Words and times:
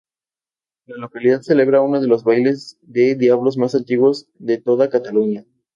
La 0.87 0.97
localidad 0.97 1.41
celebra 1.43 1.81
uno 1.81 2.01
de 2.01 2.07
los 2.07 2.23
bailes 2.23 2.79
de 2.81 3.13
diablos 3.13 3.59
más 3.59 3.75
antiguos 3.75 4.27
de 4.39 4.57
toda 4.59 4.89
Cataluña. 4.89 5.45